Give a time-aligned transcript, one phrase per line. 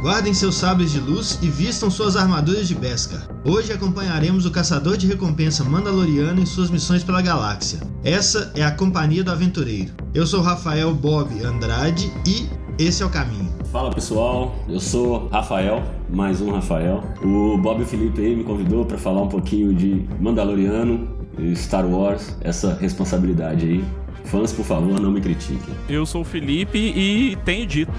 [0.00, 3.28] Guardem seus sabres de luz e vistam suas armaduras de Beskar.
[3.44, 7.80] Hoje acompanharemos o caçador de recompensa Mandaloriano em suas missões pela galáxia.
[8.02, 9.92] Essa é a Companhia do Aventureiro.
[10.14, 12.48] Eu sou Rafael Bob Andrade e
[12.82, 13.52] esse é o caminho.
[13.70, 17.04] Fala pessoal, eu sou Rafael, mais um Rafael.
[17.22, 21.08] O Bob Felipe aí me convidou para falar um pouquinho de Mandaloriano
[21.38, 23.84] e Star Wars, essa responsabilidade aí.
[24.24, 25.74] Fãs, por favor, não me critiquem.
[25.90, 27.92] Eu sou o Felipe e tenho dito.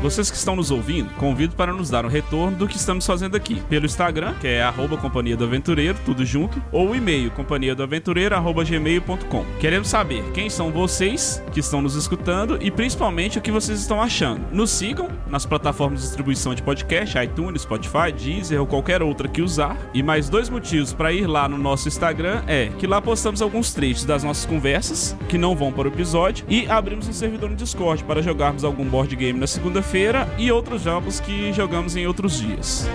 [0.00, 3.36] Vocês que estão nos ouvindo, convido para nos dar um retorno do que estamos fazendo
[3.36, 3.60] aqui.
[3.68, 8.36] Pelo Instagram, que é Companhia do Aventureiro, tudo junto, ou o e-mail companhia do aventureiro,
[8.64, 9.44] gmail.com.
[9.58, 14.00] Queremos saber quem são vocês que estão nos escutando e principalmente o que vocês estão
[14.00, 14.40] achando.
[14.52, 19.42] Nos sigam nas plataformas de distribuição de podcast, iTunes, Spotify, Deezer ou qualquer outra que
[19.42, 19.76] usar.
[19.92, 23.74] E mais dois motivos para ir lá no nosso Instagram é que lá postamos alguns
[23.74, 27.56] trechos das nossas conversas que não vão para o episódio e abrimos um servidor no
[27.56, 32.06] Discord para jogarmos algum board game na segunda feira e outros jogos que jogamos em
[32.06, 32.86] outros dias.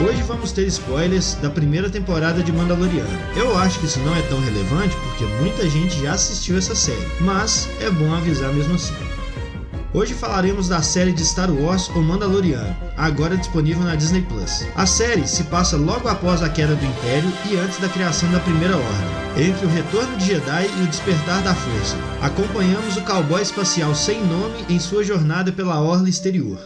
[0.00, 3.18] Hoje vamos ter spoilers da primeira temporada de Mandaloriano.
[3.36, 7.06] Eu acho que isso não é tão relevante porque muita gente já assistiu essa série,
[7.20, 9.07] mas é bom avisar mesmo assim.
[9.94, 14.66] Hoje falaremos da série de Star Wars O Mandaloriano, agora disponível na Disney Plus.
[14.76, 18.38] A série se passa logo após a queda do Império e antes da criação da
[18.38, 21.96] Primeira Ordem, entre o retorno de Jedi e o despertar da Força.
[22.20, 26.58] Acompanhamos o cowboy espacial sem nome em sua jornada pela orla exterior.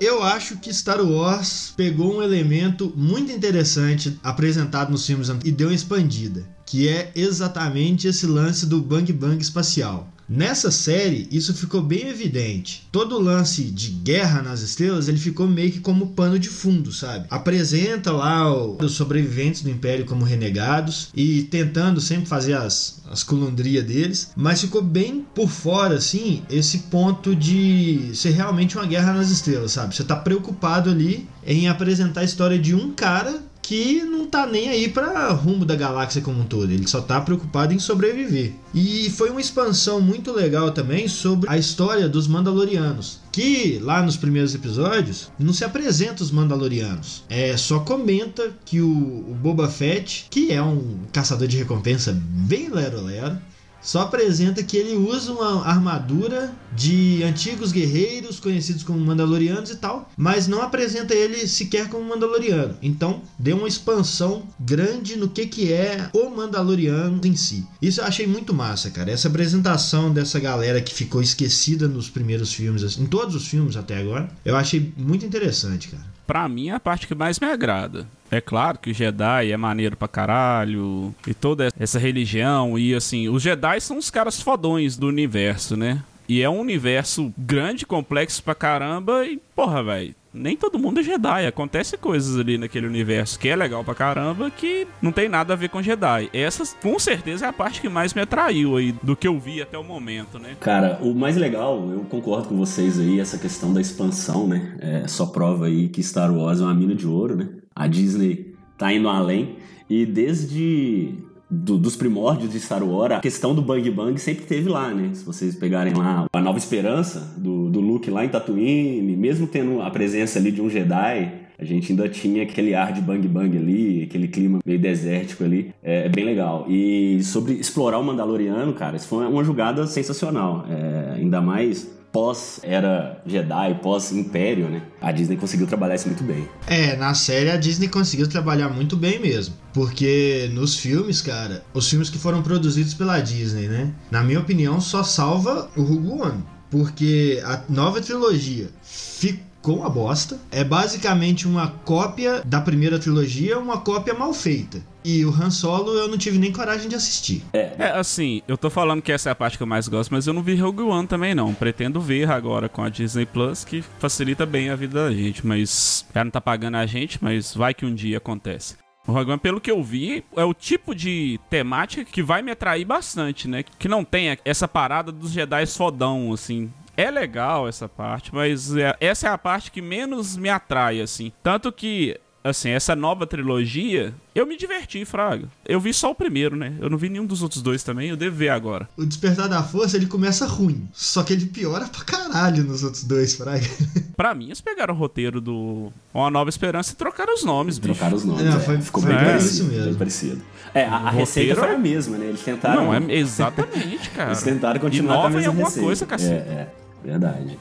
[0.00, 5.66] Eu acho que Star Wars pegou um elemento muito interessante apresentado nos filmes e deu
[5.66, 10.08] uma expandida, que é exatamente esse lance do bang bang espacial.
[10.32, 12.86] Nessa série, isso ficou bem evidente.
[12.92, 16.92] Todo o lance de guerra nas estrelas, ele ficou meio que como pano de fundo,
[16.92, 17.26] sabe?
[17.28, 23.84] Apresenta lá os sobreviventes do Império como renegados e tentando sempre fazer as, as colundrias
[23.84, 29.32] deles, mas ficou bem por fora, assim, esse ponto de ser realmente uma guerra nas
[29.32, 29.96] estrelas, sabe?
[29.96, 34.68] Você tá preocupado ali em apresentar a história de um cara que não tá nem
[34.68, 38.52] aí para rumo da galáxia como um todo, ele só tá preocupado em sobreviver.
[38.74, 44.16] E foi uma expansão muito legal também sobre a história dos Mandalorianos, que lá nos
[44.16, 50.26] primeiros episódios não se apresenta os Mandalorianos, é só comenta que o, o Boba Fett,
[50.28, 53.38] que é um caçador de recompensa bem lero-lero,
[53.80, 60.08] só apresenta que ele usa uma armadura de antigos guerreiros conhecidos como Mandalorianos e tal,
[60.16, 62.76] mas não apresenta ele sequer como Mandaloriano.
[62.82, 67.66] Então, deu uma expansão grande no que, que é o Mandaloriano em si.
[67.80, 69.10] Isso eu achei muito massa, cara.
[69.10, 73.76] Essa apresentação dessa galera que ficou esquecida nos primeiros filmes, assim, em todos os filmes
[73.76, 76.04] até agora, eu achei muito interessante, cara.
[76.26, 78.06] Pra mim é a parte que mais me agrada.
[78.30, 83.28] É claro que o Jedi é maneiro pra caralho e toda essa religião e assim,
[83.28, 86.02] os Jedi são os caras fodões do universo, né?
[86.28, 91.02] E é um universo grande, complexo pra caramba e, porra, velho, nem todo mundo é
[91.02, 91.44] Jedi.
[91.44, 95.56] Acontece coisas ali naquele universo que é legal pra caramba que não tem nada a
[95.56, 96.30] ver com Jedi.
[96.32, 99.60] Essa, com certeza, é a parte que mais me atraiu aí do que eu vi
[99.60, 100.56] até o momento, né?
[100.60, 104.76] Cara, o mais legal, eu concordo com vocês aí, essa questão da expansão, né?
[104.78, 107.48] É só prova aí que Star Wars é uma mina de ouro, né?
[107.80, 109.56] A Disney tá indo além.
[109.88, 111.14] E desde
[111.50, 115.12] do, dos primórdios de Star Wars, a questão do Bang Bang sempre teve lá, né?
[115.14, 119.80] Se vocês pegarem lá a Nova Esperança do, do Luke lá em Tatooine, mesmo tendo
[119.80, 123.56] a presença ali de um Jedi, a gente ainda tinha aquele ar de bang bang
[123.56, 125.72] ali, aquele clima meio desértico ali.
[125.82, 126.66] É, é bem legal.
[126.68, 130.66] E sobre explorar o Mandaloriano, cara, isso foi uma jogada sensacional.
[130.68, 134.82] É, ainda mais pós-era Jedi, pós-Império, né?
[135.00, 136.48] A Disney conseguiu trabalhar isso muito bem.
[136.66, 139.54] É, na série a Disney conseguiu trabalhar muito bem mesmo.
[139.72, 143.92] Porque nos filmes, cara, os filmes que foram produzidos pela Disney, né?
[144.10, 146.44] Na minha opinião, só salva o Rogue One.
[146.70, 150.38] Porque a nova trilogia ficou com uma bosta.
[150.50, 154.82] É basicamente uma cópia da primeira trilogia, uma cópia mal feita.
[155.04, 157.42] E o Han Solo eu não tive nem coragem de assistir.
[157.52, 157.72] É.
[157.78, 160.26] é, assim, eu tô falando que essa é a parte que eu mais gosto, mas
[160.26, 161.54] eu não vi Rogue One também não.
[161.54, 166.06] Pretendo ver agora com a Disney Plus, que facilita bem a vida da gente, mas
[166.14, 168.76] ela não tá pagando a gente, mas vai que um dia acontece.
[169.06, 172.52] O Rogue One, pelo que eu vi, é o tipo de temática que vai me
[172.52, 173.64] atrair bastante, né?
[173.78, 176.70] Que não tem essa parada dos Jedi fodão, assim.
[176.96, 181.32] É legal essa parte, mas é, essa é a parte que menos me atrai, assim.
[181.42, 185.48] Tanto que assim, essa nova trilogia, eu me diverti, Fraga.
[185.66, 186.72] Eu vi só o primeiro, né?
[186.80, 188.88] Eu não vi nenhum dos outros dois também, eu devo ver agora.
[188.96, 193.04] O Despertar da Força, ele começa ruim, só que ele piora pra caralho nos outros
[193.04, 193.66] dois, Fraga.
[194.16, 197.94] Pra mim, eles pegaram o roteiro do Uma Nova Esperança e trocaram os nomes, bicho.
[197.94, 198.44] Trocaram os nomes.
[198.44, 198.60] Não, é.
[198.60, 199.50] foi- Ficou foi bem parecido.
[199.52, 199.84] isso mesmo.
[199.86, 200.42] Bem parecido.
[200.74, 202.26] É, a, a receita foi é- a mesma, né?
[202.26, 202.84] Eles tentaram.
[202.84, 204.30] Não, é exatamente, cara.
[204.30, 205.86] Eles tentaram continuar com a Inova em mesma alguma receita.
[205.86, 206.32] coisa, cacete.
[206.32, 206.68] É, é.
[207.04, 207.58] Verdade.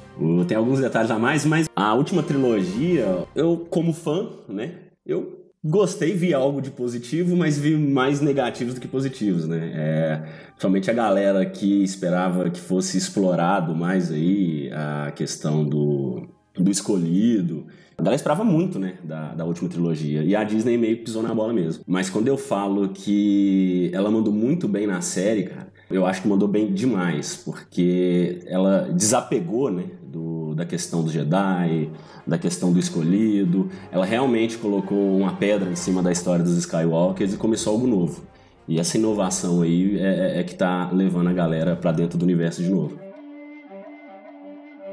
[0.48, 4.74] Tem alguns detalhes a mais, mas a última trilogia, eu, como fã, né?
[5.06, 9.72] Eu gostei, vi algo de positivo, mas vi mais negativos do que positivos, né?
[9.76, 10.24] É,
[10.58, 17.68] somente a galera que esperava que fosse explorado mais aí a questão do, do escolhido.
[17.98, 20.24] A galera esperava muito, né, da, da última trilogia.
[20.24, 21.84] E a Disney meio pisou na bola mesmo.
[21.86, 26.28] Mas quando eu falo que ela mandou muito bem na série, cara, eu acho que
[26.28, 31.90] mandou bem demais, porque ela desapegou, né, do, da questão do Jedi,
[32.28, 33.70] da questão do escolhido.
[33.92, 38.22] Ela realmente colocou uma pedra em cima da história dos Skywalkers e começou algo novo.
[38.68, 42.24] E essa inovação aí é, é- é que tá levando a galera pra dentro do
[42.24, 43.00] universo de novo.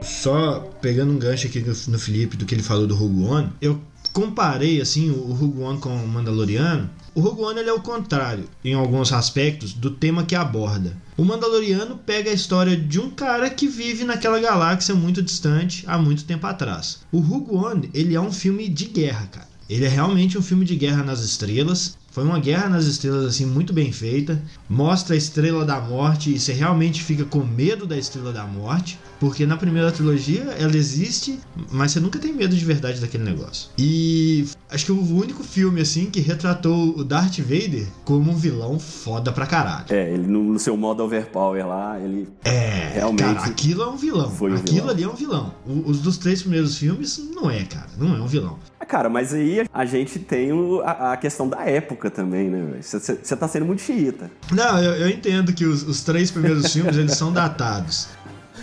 [0.02, 3.49] Só pegando um gancho aqui no, no Felipe do que ele falou do Rogue One,
[3.60, 3.78] eu
[4.12, 6.88] comparei assim o Rogue One com o Mandaloriano.
[7.16, 10.94] O Rogue One é o contrário em alguns aspectos do tema que aborda.
[11.16, 15.96] O Mandaloriano pega a história de um cara que vive naquela galáxia muito distante há
[15.96, 16.98] muito tempo atrás.
[17.10, 19.48] O Rogue One ele é um filme de guerra, cara.
[19.66, 21.96] Ele é realmente um filme de guerra nas estrelas.
[22.16, 24.42] Foi uma guerra nas estrelas assim muito bem feita.
[24.70, 28.98] Mostra a estrela da morte e você realmente fica com medo da estrela da morte,
[29.20, 31.38] porque na primeira trilogia ela existe,
[31.70, 33.68] mas você nunca tem medo de verdade daquele negócio.
[33.76, 38.78] E acho que o único filme assim que retratou o Darth Vader como um vilão
[38.78, 39.84] foda pra caralho.
[39.90, 44.30] É, ele no, seu modo overpower lá, ele É, Realmente cara, aquilo é um vilão.
[44.30, 44.88] foi um aquilo vilão.
[44.90, 45.54] ali é um vilão.
[45.66, 48.58] O- os dos três primeiros filmes não é, cara, não é um vilão.
[48.88, 52.79] Cara, mas aí a gente tem o- a, a questão da época também, né?
[52.81, 54.31] Você- tá sendo muito xiita.
[54.53, 58.09] Não, eu, eu entendo que os, os três primeiros filmes eles são datados.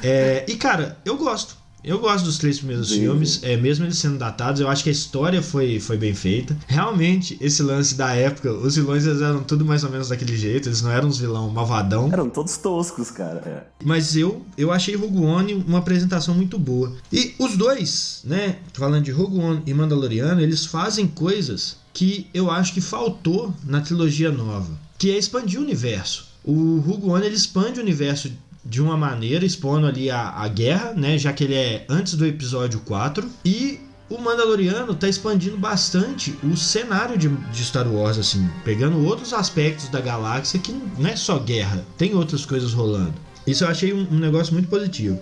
[0.01, 1.57] É, e cara, eu gosto.
[1.83, 4.89] Eu gosto dos três primeiros Sim, filmes, é, mesmo eles sendo datados, eu acho que
[4.89, 6.57] a história foi, foi bem feita.
[6.65, 10.69] Realmente, esse lance da época, os vilões eles eram tudo mais ou menos daquele jeito,
[10.69, 12.09] eles não eram uns vilão malvadão.
[12.11, 13.41] Eram todos toscos, cara.
[13.45, 13.63] é.
[13.83, 16.93] Mas eu, eu achei Rogue One uma apresentação muito boa.
[17.11, 22.49] E os dois, né, falando de Rogue One e Mandaloriano, eles fazem coisas que eu
[22.49, 26.27] acho que faltou na trilogia nova, que é expandir o universo.
[26.43, 28.31] O Rogue One ele expande o universo
[28.65, 32.25] de uma maneira, expondo ali a, a guerra, né, já que ele é antes do
[32.25, 33.79] episódio 4, e
[34.09, 39.89] o Mandaloriano tá expandindo bastante o cenário de, de Star Wars, assim, pegando outros aspectos
[39.89, 43.13] da galáxia que não é só guerra, tem outras coisas rolando.
[43.45, 45.19] Isso eu achei um, um negócio muito positivo.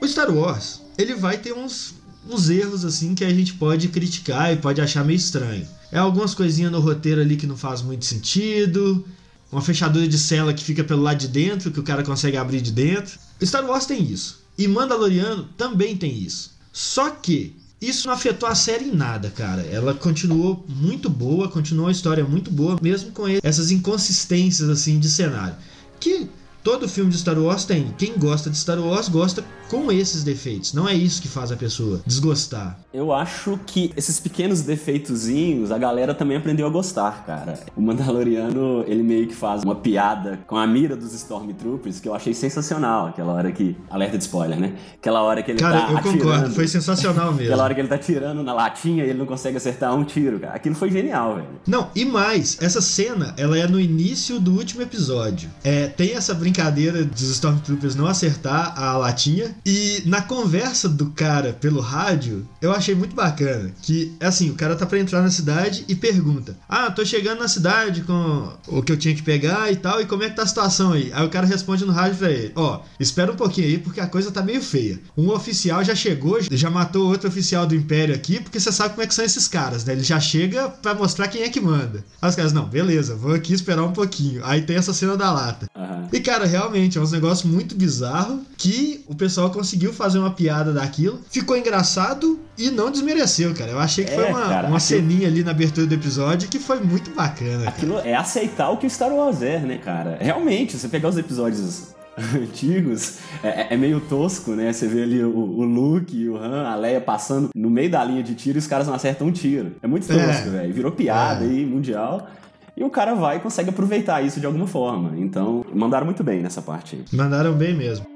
[0.00, 1.94] O Star Wars, ele vai ter uns,
[2.28, 5.66] uns erros assim que a gente pode criticar e pode achar meio estranho.
[5.90, 9.04] É algumas coisinhas no roteiro ali que não faz muito sentido,
[9.52, 12.62] uma fechadura de cela que fica pelo lado de dentro, que o cara consegue abrir
[12.62, 13.18] de dentro.
[13.44, 14.40] Star Wars tem isso.
[14.56, 16.52] E Mandaloriano também tem isso.
[16.72, 19.62] Só que isso não afetou a série em nada, cara.
[19.62, 25.10] Ela continuou muito boa, continuou a história muito boa, mesmo com essas inconsistências assim de
[25.10, 25.56] cenário.
[26.00, 26.28] Que
[26.62, 27.92] todo filme de Star Wars tem.
[27.98, 30.72] Quem gosta de Star Wars gosta com esses defeitos.
[30.74, 32.78] Não é isso que faz a pessoa desgostar.
[32.92, 37.58] Eu acho que esses pequenos defeitozinhos a galera também aprendeu a gostar, cara.
[37.74, 42.14] O Mandaloriano, ele meio que faz uma piada com a mira dos Stormtroopers que eu
[42.14, 43.06] achei sensacional.
[43.08, 43.74] Aquela hora que.
[43.90, 44.74] Alerta de spoiler, né?
[44.94, 46.18] Aquela hora que ele Cara, tá eu atirando.
[46.18, 47.46] concordo, foi sensacional mesmo.
[47.46, 50.38] Aquela hora que ele tá tirando na latinha e ele não consegue acertar um tiro,
[50.38, 50.54] cara.
[50.54, 51.48] Aquilo foi genial, velho.
[51.66, 55.48] Não, e mais, essa cena, ela é no início do último episódio.
[55.64, 59.54] É, tem essa brincadeira dos Stormtroopers não acertar a latinha.
[59.64, 63.70] E na conversa do cara pelo rádio, eu achei muito bacana.
[63.82, 67.48] Que, assim, o cara tá pra entrar na cidade e pergunta: Ah, tô chegando na
[67.48, 70.42] cidade com o que eu tinha que pegar e tal, e como é que tá
[70.42, 71.10] a situação aí?
[71.12, 74.06] Aí o cara responde no rádio pra ele: Ó, espera um pouquinho aí, porque a
[74.06, 75.00] coisa tá meio feia.
[75.16, 79.02] Um oficial já chegou, já matou outro oficial do Império aqui, porque você sabe como
[79.02, 79.92] é que são esses caras, né?
[79.92, 82.04] Ele já chega pra mostrar quem é que manda.
[82.20, 84.44] Aí os caras, não, beleza, vou aqui esperar um pouquinho.
[84.44, 85.66] Aí tem essa cena da lata.
[85.76, 86.08] Aham.
[86.12, 90.72] E cara, realmente é um negócio muito bizarro que o pessoal conseguiu fazer uma piada
[90.72, 91.18] daquilo.
[91.30, 93.70] Ficou engraçado e não desmereceu, cara.
[93.72, 96.48] Eu achei que É, foi uma, cara, uma aquilo- ceninha ali na abertura do episódio
[96.48, 97.58] que foi muito bacana.
[97.64, 97.68] Cara.
[97.70, 100.18] Aquilo é aceitar o que o Star Wars é, né, cara?
[100.20, 101.94] Realmente, você pegar os episódios
[102.36, 104.72] antigos, é, é meio tosco, né?
[104.72, 108.04] Você vê ali o, o Luke e o Han, a Leia passando no meio da
[108.04, 109.72] linha de tiro e os caras não acertam um tiro.
[109.82, 110.50] É muito tosco, É.
[110.50, 110.74] velho.
[110.74, 111.48] Virou piada É.
[111.48, 112.28] aí, mundial.
[112.76, 115.12] E o cara vai e consegue aproveitar isso de alguma forma.
[115.18, 117.04] Então, mandaram muito bem nessa parte aí.
[117.12, 118.06] Mandaram bem mesmo.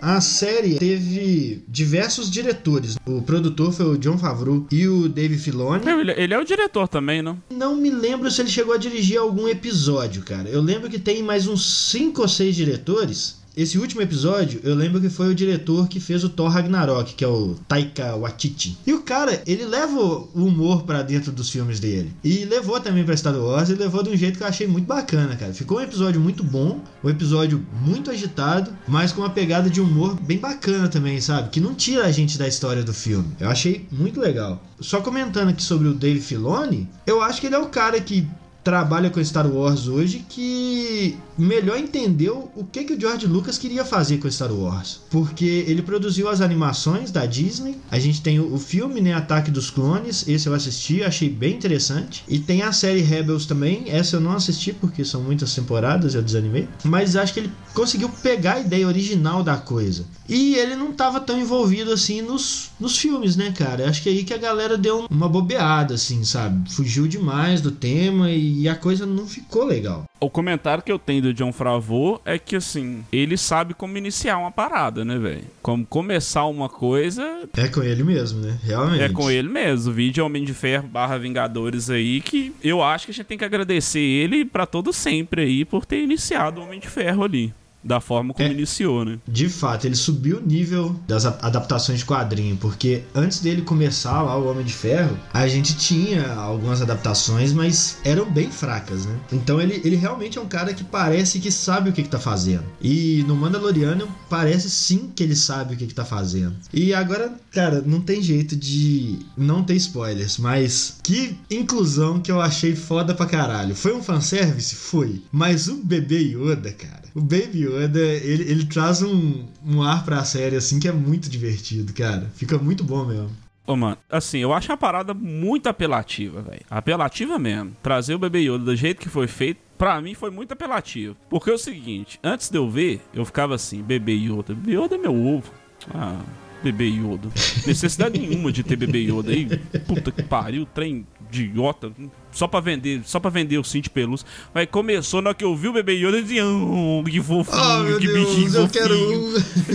[0.00, 2.96] A série teve diversos diretores.
[3.06, 5.84] O produtor foi o John Favreau e o Dave Filoni.
[5.84, 7.40] Meu, ele, ele é o diretor também, não?
[7.50, 10.48] Não me lembro se ele chegou a dirigir algum episódio, cara.
[10.48, 13.41] Eu lembro que tem mais uns cinco ou seis diretores.
[13.56, 17.24] Esse último episódio, eu lembro que foi o diretor que fez o Thor Ragnarok, que
[17.24, 18.78] é o Taika Waititi.
[18.86, 22.12] E o cara, ele leva o humor para dentro dos filmes dele.
[22.24, 24.86] E levou também pra Star Wars e levou de um jeito que eu achei muito
[24.86, 25.52] bacana, cara.
[25.52, 30.14] Ficou um episódio muito bom, um episódio muito agitado, mas com uma pegada de humor
[30.20, 31.50] bem bacana também, sabe?
[31.50, 33.28] Que não tira a gente da história do filme.
[33.38, 34.62] Eu achei muito legal.
[34.80, 38.26] Só comentando aqui sobre o Dave Filoni, eu acho que ele é o cara que
[38.62, 43.84] trabalha com Star Wars hoje que melhor entendeu o que, que o George Lucas queria
[43.84, 45.00] fazer com Star Wars.
[45.10, 47.76] Porque ele produziu as animações da Disney.
[47.90, 49.12] A gente tem o filme, né?
[49.12, 50.26] Ataque dos Clones.
[50.28, 52.24] Esse eu assisti, achei bem interessante.
[52.28, 53.84] E tem a série Rebels também.
[53.88, 56.68] Essa eu não assisti porque são muitas temporadas, eu desanimei.
[56.84, 60.04] Mas acho que ele conseguiu pegar a ideia original da coisa.
[60.28, 63.88] E ele não estava tão envolvido assim nos, nos filmes, né, cara?
[63.88, 66.70] Acho que é aí que a galera deu uma bobeada, assim, sabe?
[66.72, 70.04] Fugiu demais do tema e a coisa não ficou legal.
[70.20, 74.38] O comentário que eu tenho do John Favreau é que, assim, ele sabe como iniciar
[74.38, 75.44] uma parada, né, velho?
[75.62, 77.48] Como começar uma coisa.
[77.56, 78.58] É com ele mesmo, né?
[78.62, 79.02] Realmente.
[79.02, 79.90] É com ele mesmo.
[79.90, 83.38] O vídeo Homem de Ferro barra Vingadores aí, que eu acho que a gente tem
[83.38, 87.52] que agradecer ele para todo sempre aí por ter iniciado o Homem de Ferro ali
[87.82, 89.18] da forma como é, iniciou, né?
[89.26, 94.36] De fato, ele subiu o nível das adaptações de quadrinho, porque antes dele começar lá
[94.36, 99.18] o Homem de Ferro, a gente tinha algumas adaptações, mas eram bem fracas, né?
[99.32, 102.18] Então ele, ele realmente é um cara que parece que sabe o que, que tá
[102.18, 102.64] fazendo.
[102.80, 106.54] E no Mandaloriano parece sim que ele sabe o que, que tá fazendo.
[106.72, 112.40] E agora, cara, não tem jeito de não ter spoilers, mas que inclusão que eu
[112.40, 113.74] achei foda pra caralho.
[113.74, 114.74] Foi um fanservice?
[114.74, 115.22] Foi.
[115.30, 117.02] Mas o bebê Yoda, cara.
[117.14, 121.28] O Baby Yoda, ele, ele traz um, um ar pra série, assim, que é muito
[121.28, 122.30] divertido, cara.
[122.34, 123.30] Fica muito bom mesmo.
[123.66, 126.62] Ô, mano, assim, eu acho uma parada muito apelativa, velho.
[126.68, 127.76] Apelativa mesmo.
[127.82, 131.16] Trazer o Bebê Yoda do jeito que foi feito, pra mim foi muito apelativo.
[131.30, 134.54] Porque é o seguinte, antes de eu ver, eu ficava assim, Bebê Yoda.
[134.54, 135.52] Bebê Yoda é meu ovo.
[135.94, 136.20] Ah,
[136.62, 137.28] Bebê Yoda.
[137.66, 139.46] Necessidade nenhuma de ter Bebê Yoda aí.
[139.86, 141.06] Puta que pariu, trem
[141.40, 141.92] idiota,
[142.30, 144.26] só pra vender, só pra vender o cinto de pelúcia.
[144.54, 147.96] Mas começou na hora que eu vi o bebê Yoda, eu dizia, oh, que fofinho,
[147.96, 148.94] oh, que Deus, bichinho eu Quero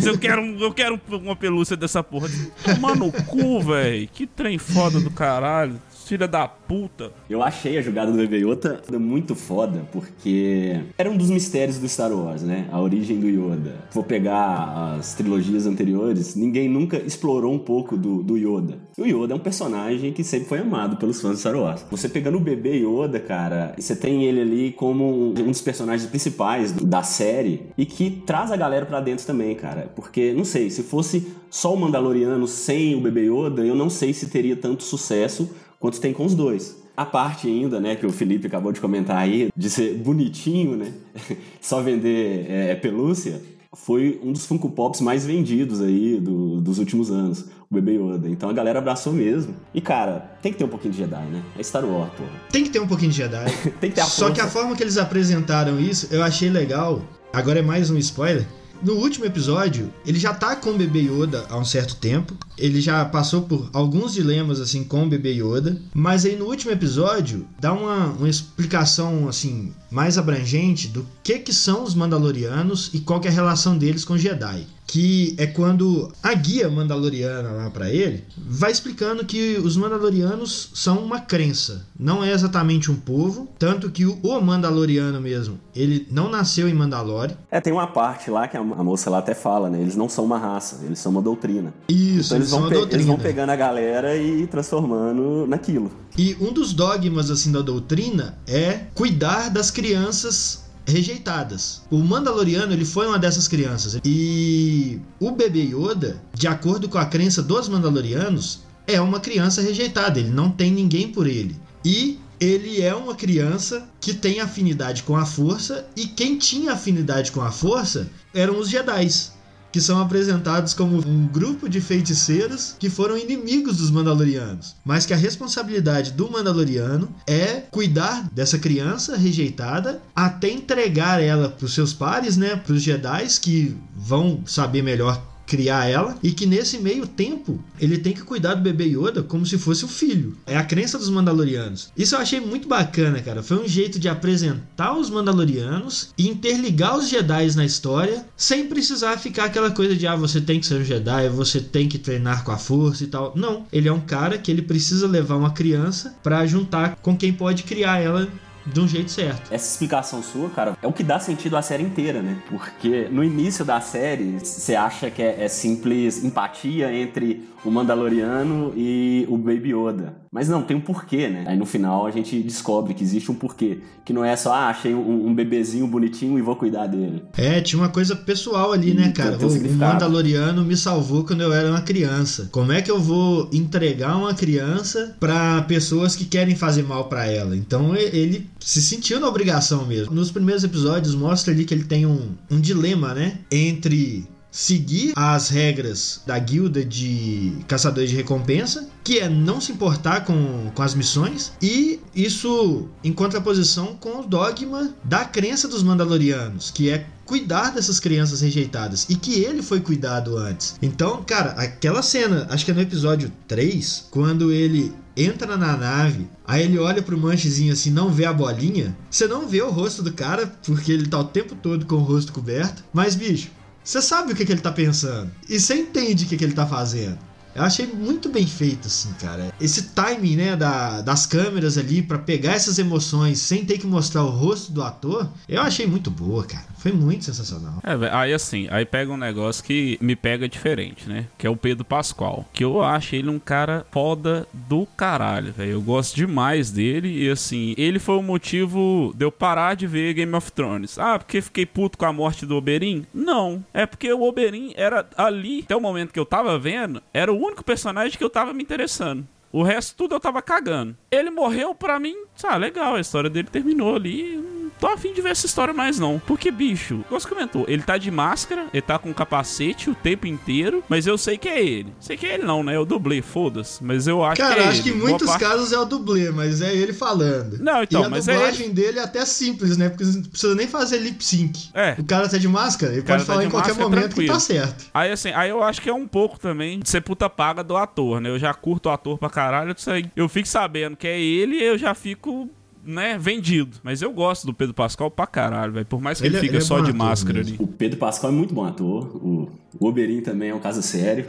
[0.08, 2.30] eu quero, eu quero uma pelúcia dessa porra.
[2.64, 4.08] Tomar no cu, velho.
[4.14, 7.12] Que trem foda do caralho filha da puta.
[7.30, 12.12] Eu achei a jogada do Yoda muito foda, porque era um dos mistérios do Star
[12.14, 12.68] Wars, né?
[12.72, 13.76] A origem do Yoda.
[13.92, 18.80] Vou pegar as trilogias anteriores, ninguém nunca explorou um pouco do, do Yoda.
[18.98, 21.86] O Yoda é um personagem que sempre foi amado pelos fãs de Star Wars.
[21.92, 26.72] Você pegando o bebê Yoda, cara, você tem ele ali como um dos personagens principais
[26.72, 29.92] da série e que traz a galera pra dentro também, cara.
[29.96, 34.14] Porque, não sei, se fosse só o Mandaloriano sem o bebê Yoda, eu não sei
[34.14, 35.50] se teria tanto sucesso
[35.80, 36.84] quanto tem com os dois.
[36.96, 40.92] A parte ainda, né, que o Felipe acabou de comentar aí, de ser bonitinho, né,
[41.62, 43.40] só vender é, pelúcia,
[43.74, 48.28] foi um dos Funko Pops mais vendidos aí do, dos últimos anos, o Bebê Yoda.
[48.28, 49.56] Então a galera abraçou mesmo.
[49.74, 51.44] E cara, tem que ter um pouquinho de Jedi, né?
[51.58, 52.24] É Star Wars, pô.
[52.52, 53.46] Tem que ter um pouquinho de Jedi.
[53.80, 57.02] tem que ter a Só que a forma que eles apresentaram isso, eu achei legal.
[57.32, 58.48] Agora é mais um spoiler.
[58.82, 62.36] No último episódio, ele já tá com o bebê Yoda há um certo tempo.
[62.58, 66.72] Ele já passou por alguns dilemas assim com o bebê Yoda, mas aí no último
[66.72, 73.00] episódio dá uma, uma explicação assim mais abrangente do que que são os Mandalorianos e
[73.00, 77.90] qual é a relação deles com Jedi que é quando a guia mandaloriana lá para
[77.90, 83.92] ele vai explicando que os mandalorianos são uma crença, não é exatamente um povo, tanto
[83.92, 87.36] que o mandaloriano mesmo, ele não nasceu em Mandalore.
[87.52, 89.82] É, tem uma parte lá que a moça lá até fala, né?
[89.82, 91.74] Eles não são uma raça, eles são uma doutrina.
[91.90, 92.94] Isso, então, eles, vão doutrina.
[92.94, 95.92] eles vão pegando a galera e transformando naquilo.
[96.18, 101.84] E um dos dogmas assim da doutrina é cuidar das crianças rejeitadas.
[101.92, 107.06] O Mandaloriano ele foi uma dessas crianças e o bebê Yoda, de acordo com a
[107.06, 110.20] crença dos Mandalorianos, é uma criança rejeitada.
[110.20, 115.16] Ele não tem ninguém por ele e ele é uma criança que tem afinidade com
[115.16, 119.37] a força e quem tinha afinidade com a força eram os Jedi's
[119.72, 125.14] que são apresentados como um grupo de feiticeiros que foram inimigos dos Mandalorianos, mas que
[125.14, 131.94] a responsabilidade do Mandaloriano é cuidar dessa criança rejeitada até entregar ela para os seus
[131.94, 137.08] pares, né, para os Jedi que vão saber melhor criar ela e que nesse meio
[137.08, 140.38] tempo ele tem que cuidar do bebê Yoda como se fosse o filho.
[140.46, 141.92] É a crença dos Mandalorianos.
[141.98, 143.42] Isso eu achei muito bacana, cara.
[143.42, 149.18] Foi um jeito de apresentar os Mandalorianos e interligar os Jedi na história sem precisar
[149.18, 152.44] ficar aquela coisa de ah, você tem que ser um Jedi, você tem que treinar
[152.44, 153.34] com a força e tal.
[153.36, 157.32] Não, ele é um cara que ele precisa levar uma criança para juntar com quem
[157.32, 158.28] pode criar ela
[158.72, 159.54] de um jeito certo.
[159.54, 162.38] Essa explicação sua, cara, é o que dá sentido à série inteira, né?
[162.50, 168.74] Porque no início da série, você acha que é, é simples empatia entre o Mandaloriano
[168.76, 170.16] e o Baby Yoda.
[170.38, 171.46] Mas não, tem um porquê, né?
[171.48, 173.80] Aí no final a gente descobre que existe um porquê.
[174.06, 177.24] Que não é só, ah, achei um, um bebezinho bonitinho e vou cuidar dele.
[177.36, 179.36] É, tinha uma coisa pessoal ali, né, cara?
[179.36, 182.50] O, o Mandaloriano me salvou quando eu era uma criança.
[182.52, 187.26] Como é que eu vou entregar uma criança para pessoas que querem fazer mal para
[187.26, 187.58] ela?
[187.58, 190.14] Então ele se sentiu na obrigação mesmo.
[190.14, 193.40] Nos primeiros episódios mostra ali que ele tem um, um dilema, né?
[193.50, 200.26] Entre seguir as regras da guilda de caçadores de recompensa, que é não se importar
[200.26, 206.72] com, com as missões, e isso em contraposição com o dogma da crença dos Mandalorianos,
[206.72, 210.76] que é cuidar dessas crianças rejeitadas e que ele foi cuidado antes.
[210.82, 216.28] Então, cara, aquela cena, acho que é no episódio 3, quando ele entra na nave,
[216.46, 220.02] aí ele olha pro manchezinho assim, não vê a bolinha, você não vê o rosto
[220.02, 223.50] do cara, porque ele tá o tempo todo com o rosto coberto, mas bicho,
[223.88, 225.32] você sabe o que, que ele tá pensando.
[225.48, 227.18] E você entende o que, que ele tá fazendo.
[227.58, 229.52] Eu achei muito bem feito, assim, cara.
[229.60, 234.24] Esse timing, né, da, das câmeras ali para pegar essas emoções sem ter que mostrar
[234.24, 236.68] o rosto do ator, eu achei muito boa, cara.
[236.78, 237.82] Foi muito sensacional.
[237.84, 241.26] É, aí assim, aí pega um negócio que me pega diferente, né?
[241.36, 242.48] Que é o Pedro Pascoal.
[242.54, 245.72] Que eu acho ele um cara foda do caralho, velho.
[245.72, 250.14] Eu gosto demais dele e assim, ele foi o motivo de eu parar de ver
[250.14, 251.00] Game of Thrones.
[251.00, 253.04] Ah, porque fiquei puto com a morte do Oberyn?
[253.12, 253.66] Não.
[253.74, 257.47] É porque o Oberyn era ali, até o momento que eu tava vendo, era o
[257.48, 259.28] único personagem que eu tava me interessando.
[259.52, 260.96] O resto tudo eu tava cagando.
[261.10, 265.30] Ele morreu pra mim, ah, legal, a história dele terminou ali tô afim de ver
[265.30, 266.20] essa história mais não.
[266.20, 270.84] Porque, bicho, você comentou, ele tá de máscara, ele tá com capacete o tempo inteiro,
[270.88, 271.94] mas eu sei que é ele.
[272.00, 272.76] Sei que é ele não, né?
[272.76, 273.84] É o dublê, foda-se.
[273.84, 274.84] Mas eu acho Cara, que é acho ele.
[274.84, 275.42] que em muitos parte...
[275.42, 277.58] casos é o dublê, mas é ele falando.
[277.60, 279.90] Não, então, e a mas é dublagem dele é até simples, né?
[279.90, 281.70] Porque não precisa nem fazer lip sync.
[281.74, 281.96] É.
[281.98, 284.28] O cara tá de máscara, ele pode tá falar em qualquer momento tranquilo.
[284.28, 284.86] que tá certo.
[284.94, 287.76] Aí, assim, aí eu acho que é um pouco também de ser puta paga do
[287.76, 288.30] ator, né?
[288.30, 289.76] Eu já curto o ator pra caralho,
[290.16, 292.50] eu fico sabendo que é ele eu já fico
[292.88, 293.78] né, vendido.
[293.84, 295.86] Mas eu gosto do Pedro Pascal pra caralho, velho.
[295.86, 297.56] Por mais que ele, ele fique é só de máscara mesmo.
[297.56, 297.64] ali.
[297.64, 299.06] O Pedro Pascal é muito bom ator.
[299.18, 301.26] O, o Oberyn também é um caso sério.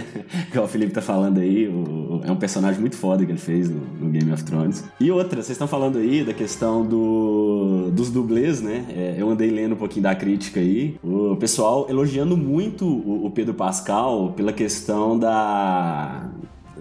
[0.50, 1.68] que o Felipe tá falando aí.
[1.68, 4.84] O, é um personagem muito foda que ele fez no, no Game of Thrones.
[4.98, 8.84] E outra, vocês estão falando aí da questão do, dos dublês, né?
[8.88, 10.96] É, eu andei lendo um pouquinho da crítica aí.
[11.02, 16.30] O pessoal elogiando muito o, o Pedro Pascal pela questão da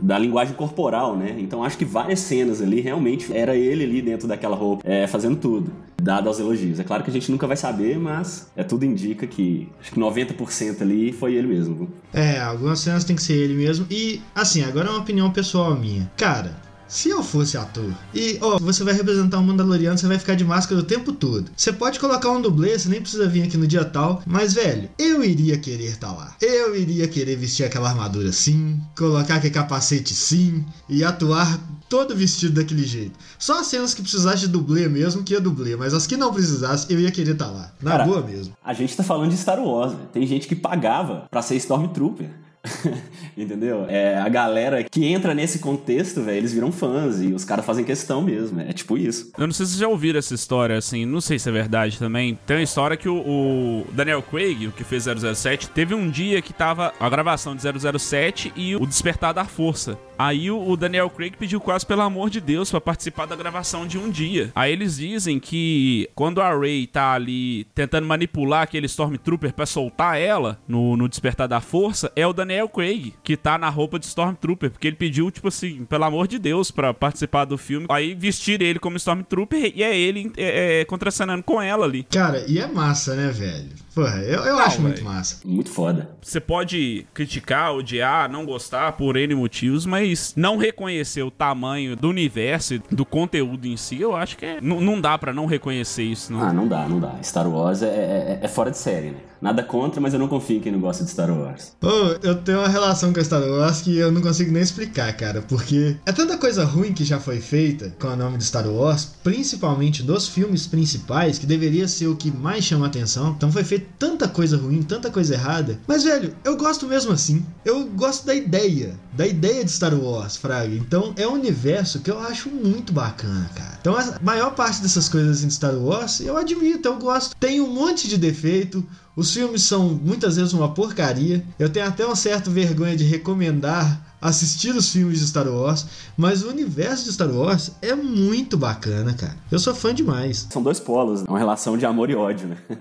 [0.02, 1.36] da linguagem corporal, né?
[1.38, 5.36] Então acho que várias cenas ali realmente era ele ali dentro daquela roupa, é, fazendo
[5.38, 6.80] tudo, dado aos elogios.
[6.80, 10.00] É claro que a gente nunca vai saber, mas é tudo indica que acho que
[10.00, 11.88] 90% ali foi ele mesmo.
[12.14, 13.86] É, algumas cenas tem que ser ele mesmo.
[13.90, 16.10] E assim, agora é uma opinião pessoal minha.
[16.18, 16.56] Cara,
[16.91, 20.43] se eu fosse ator e, ó, você vai representar um Mandaloriano, você vai ficar de
[20.43, 21.49] máscara o tempo todo.
[21.56, 24.89] Você pode colocar um dublê, você nem precisa vir aqui no dia tal, mas, velho,
[24.99, 26.36] eu iria querer estar tá lá.
[26.41, 32.56] Eu iria querer vestir aquela armadura sim, colocar aquele capacete sim e atuar todo vestido
[32.56, 33.17] daquele jeito.
[33.39, 36.34] Só as cenas que precisasse de dublê mesmo que ia dublê, mas as que não
[36.34, 37.71] precisasse, eu ia querer estar tá lá.
[37.82, 38.54] Na Cara, boa mesmo.
[38.62, 39.99] A gente tá falando de Star Wars, né?
[40.12, 42.30] tem gente que pagava para ser Stormtrooper.
[43.36, 43.86] Entendeu?
[43.88, 47.84] É, a galera que entra nesse contexto, velho, eles viram fãs e os caras fazem
[47.84, 48.60] questão mesmo.
[48.62, 49.32] É tipo isso.
[49.38, 51.97] Eu não sei se vocês já ouviram essa história, assim, não sei se é verdade
[51.97, 52.38] também.
[52.45, 56.41] Tem uma história que o, o Daniel Craig, o que fez 007, teve um dia
[56.41, 59.97] que tava a gravação de 007 e o Despertar da Força.
[60.21, 63.97] Aí o Daniel Craig pediu quase pelo amor de Deus para participar da gravação de
[63.97, 64.51] um dia.
[64.53, 70.21] Aí eles dizem que quando a Ray tá ali tentando manipular aquele Stormtrooper para soltar
[70.21, 74.05] ela no, no Despertar da Força, é o Daniel Craig que tá na roupa de
[74.05, 77.88] Stormtrooper, porque ele pediu, tipo assim, pelo amor de Deus, para participar do filme.
[77.89, 82.03] Aí vestir ele como Stormtrooper e é ele é, é, contracenando com ela ali.
[82.03, 83.69] Cara, e é massa, né, velho?
[83.95, 84.88] Porra, eu, eu não, acho véio.
[84.88, 85.39] muito massa.
[85.43, 86.10] Muito foda.
[86.21, 92.10] Você pode criticar, odiar, não gostar por N motivos, mas não reconhecer o tamanho do
[92.10, 96.32] universo, do conteúdo em si, eu acho que é, não dá para não reconhecer isso.
[96.32, 96.41] Não.
[96.41, 97.15] Ah, não dá, não dá.
[97.24, 99.31] Star Wars é, é, é fora de série, né?
[99.41, 101.73] Nada contra, mas eu não confio em quem não gosta de Star Wars.
[101.80, 101.89] Pô,
[102.21, 105.97] eu tenho uma relação com Star Wars que eu não consigo nem explicar, cara, porque
[106.06, 110.04] é tanta coisa ruim que já foi feita com o nome de Star Wars, principalmente
[110.04, 113.32] dos filmes principais, que deveria ser o que mais chama atenção.
[113.32, 115.80] Então foi feita tanta coisa ruim, tanta coisa errada.
[115.88, 117.43] Mas, velho, eu gosto mesmo assim.
[117.65, 120.75] Eu gosto da ideia, da ideia de Star Wars, Fraga.
[120.75, 123.77] Então é um universo que eu acho muito bacana, cara.
[123.82, 127.36] Então a maior parte dessas coisas em Star Wars eu admito, eu gosto.
[127.38, 131.45] Tem um monte de defeito, os filmes são muitas vezes uma porcaria.
[131.60, 136.43] Eu tenho até uma certa vergonha de recomendar assistir os filmes de Star Wars, mas
[136.43, 139.36] o universo de Star Wars é muito bacana, cara.
[139.50, 140.47] Eu sou fã demais.
[140.52, 141.26] São dois polos, né?
[141.28, 142.58] uma relação de amor e ódio, né?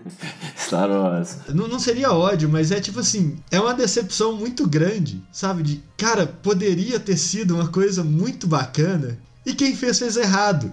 [0.59, 1.38] Star Wars.
[1.49, 5.62] Não, não seria ódio, mas é tipo assim, é uma decepção muito grande, sabe?
[5.62, 10.71] De, cara, poderia ter sido uma coisa muito bacana e quem fez fez errado.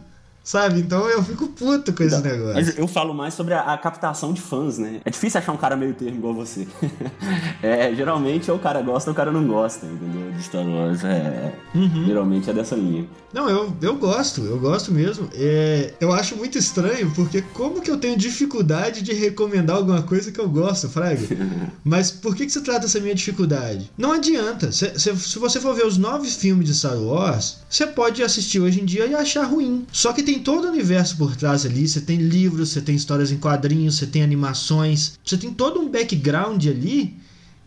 [0.47, 0.79] Sabe?
[0.79, 2.53] Então eu fico puto com esse negócio.
[2.53, 5.01] Mas eu falo mais sobre a, a, captação de fãs, né?
[5.03, 6.65] É difícil achar um cara meio termo igual você.
[7.61, 10.31] é, geralmente ou o cara gosta ou o cara não gosta, entendeu?
[10.31, 11.03] De Star Wars.
[11.03, 12.05] É, uhum.
[12.05, 13.05] Geralmente é dessa linha.
[13.33, 15.27] Não, eu, eu gosto, eu gosto mesmo.
[15.33, 20.31] É, eu acho muito estranho, porque como que eu tenho dificuldade de recomendar alguma coisa
[20.31, 21.27] que eu gosto, Fraga?
[21.83, 23.91] Mas por que, que você trata essa minha dificuldade?
[23.97, 24.71] Não adianta.
[24.71, 28.61] Se, se, se você for ver os nove filmes de Star Wars, você pode assistir
[28.61, 29.85] hoje em dia e achar ruim.
[29.91, 31.87] Só que tem tem todo o universo por trás ali.
[31.87, 35.89] Você tem livros, você tem histórias em quadrinhos, você tem animações, você tem todo um
[35.89, 37.17] background ali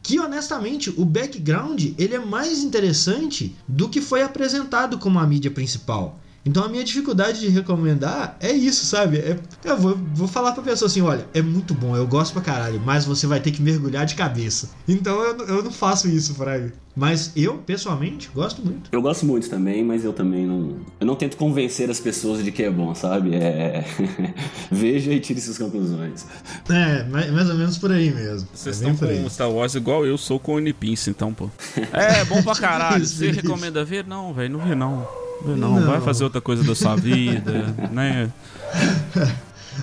[0.02, 5.50] que honestamente o background ele é mais interessante do que foi apresentado como a mídia
[5.50, 6.19] principal.
[6.44, 9.18] Então a minha dificuldade de recomendar é isso, sabe?
[9.18, 12.42] É, eu vou, vou falar pra pessoa assim: olha, é muito bom, eu gosto pra
[12.42, 14.70] caralho, mas você vai ter que mergulhar de cabeça.
[14.88, 16.72] Então eu, eu não faço isso, Fraga.
[16.96, 18.90] Mas eu, pessoalmente, gosto muito.
[18.90, 20.76] Eu gosto muito também, mas eu também não.
[20.98, 23.35] Eu não tento convencer as pessoas de que é bom, sabe?
[23.35, 23.85] É.
[24.70, 26.26] Veja e tire suas conclusões.
[26.68, 28.48] É, mais ou menos por aí mesmo.
[28.53, 29.31] Vocês é estão com aí.
[29.31, 31.48] Star Wars igual eu sou com o Unipince, então, pô.
[31.92, 33.07] É, bom pra caralho.
[33.07, 34.05] Você recomenda ver?
[34.07, 35.07] Não, velho, não vi não.
[35.44, 38.31] Não, não, vai fazer outra coisa da sua vida, né?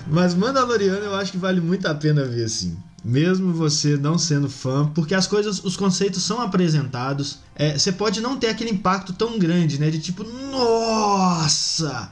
[0.06, 2.76] Mas Mandaloriano eu acho que vale muito a pena ver, sim.
[3.04, 7.38] Mesmo você não sendo fã, porque as coisas, os conceitos são apresentados.
[7.54, 9.90] É, você pode não ter aquele impacto tão grande, né?
[9.90, 12.10] De tipo, nossa!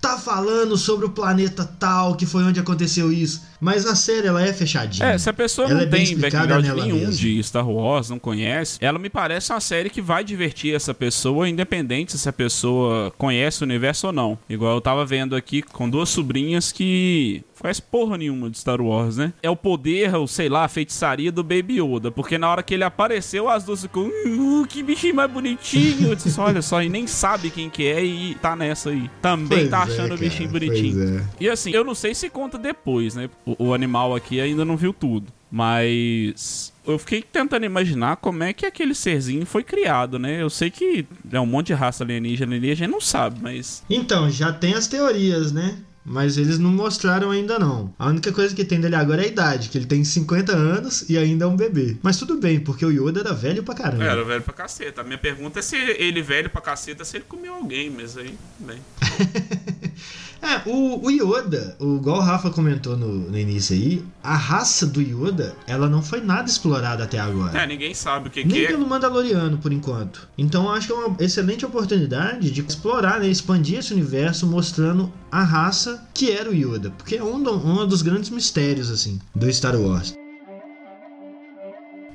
[0.00, 3.42] tá falando sobre o planeta tal, que foi onde aconteceu isso.
[3.60, 5.08] Mas a série, ela é fechadinha.
[5.08, 7.12] É, se a pessoa ela não é tem background nenhum mesmo.
[7.12, 11.48] de Star Wars, não conhece, ela me parece uma série que vai divertir essa pessoa,
[11.48, 14.38] independente se a pessoa conhece o universo ou não.
[14.48, 19.16] Igual eu tava vendo aqui com duas sobrinhas que faz porra nenhuma de Star Wars,
[19.16, 19.32] né?
[19.42, 22.10] É o poder, ou sei lá, a feitiçaria do Baby Yoda.
[22.10, 26.08] Porque na hora que ele apareceu, as duas ficam, uh, que bichinho mais bonitinho.
[26.08, 29.10] Eu disse, olha só, e nem sabe quem que é e tá nessa aí.
[29.20, 31.18] Também pois tá é, achando é, o bichinho bonitinho.
[31.18, 31.24] É.
[31.40, 33.28] E assim, eu não sei se conta depois, né?
[33.58, 35.32] O, o animal aqui ainda não viu tudo.
[35.50, 40.42] Mas eu fiquei tentando imaginar como é que aquele serzinho foi criado, né?
[40.42, 43.82] Eu sei que é um monte de raça alienígena ali, a gente não sabe, mas.
[43.88, 45.78] Então, já tem as teorias, né?
[46.08, 47.92] Mas eles não mostraram ainda não.
[47.98, 51.08] A única coisa que tem dele agora é a idade, que ele tem 50 anos
[51.08, 51.96] e ainda é um bebê.
[52.02, 54.04] Mas tudo bem, porque o Yoda era velho pra caramba.
[54.04, 55.02] Era velho pra caceta.
[55.02, 58.34] A minha pergunta é se ele velho pra caceta, se ele comeu alguém, mas aí,
[58.58, 58.78] bem.
[60.40, 64.86] É, o, o Yoda, o, igual o Rafa comentou no, no, início aí, a raça
[64.86, 67.60] do Yoda, ela não foi nada explorada até agora.
[67.60, 68.60] É, ninguém sabe o que, Nem que é.
[68.60, 70.28] Nem pelo Mandaloriano, por enquanto.
[70.38, 75.42] Então acho que é uma excelente oportunidade de explorar, né, expandir esse universo mostrando a
[75.42, 76.90] raça que era o Yoda.
[76.90, 80.14] Porque é um, um dos grandes mistérios, assim, do Star Wars.